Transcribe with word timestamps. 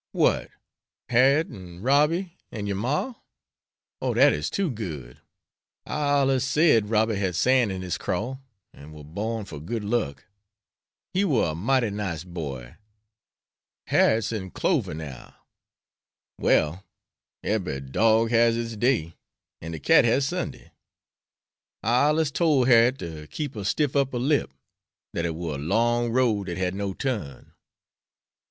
"What, 0.13 0.49
Har'yet, 1.11 1.45
and 1.49 1.83
Robby, 1.83 2.35
an' 2.51 2.65
yer 2.65 2.73
ma? 2.73 3.13
Oh, 4.01 4.15
dat 4.15 4.33
is 4.33 4.49
too 4.49 4.71
good. 4.71 5.19
I 5.85 6.21
allers 6.21 6.43
said 6.43 6.89
Robby 6.89 7.17
had 7.17 7.35
san' 7.35 7.69
in 7.69 7.83
his 7.83 7.99
craw, 7.99 8.39
and 8.73 8.93
war 8.93 9.05
born 9.05 9.45
for 9.45 9.59
good 9.59 9.83
luck. 9.83 10.25
He 11.13 11.23
war 11.23 11.51
a 11.51 11.53
mighty 11.53 11.91
nice 11.91 12.23
boy. 12.23 12.77
Har'yet's 13.89 14.31
in 14.31 14.49
clover 14.49 14.95
now. 14.95 15.35
Well, 16.39 16.83
ebery 17.43 17.81
dorg 17.81 18.31
has 18.31 18.57
its 18.57 18.75
day, 18.75 19.13
and 19.61 19.71
de 19.71 19.79
cat 19.79 20.03
has 20.03 20.25
Sunday. 20.27 20.71
I 21.83 22.07
allers 22.09 22.31
tole 22.31 22.65
Har'yet 22.65 22.97
ter 22.97 23.27
keep 23.27 23.55
a 23.55 23.63
stiff 23.63 23.95
upper 23.95 24.17
lip; 24.17 24.51
dat 25.13 25.27
it 25.27 25.35
war 25.35 25.53
a 25.57 25.59
long 25.59 26.09
road 26.11 26.47
dat 26.47 26.57
had 26.57 26.73
no 26.73 26.95
turn." 26.95 27.53